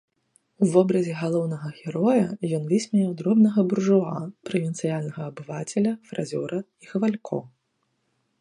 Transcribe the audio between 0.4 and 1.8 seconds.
У вобразе галоўнага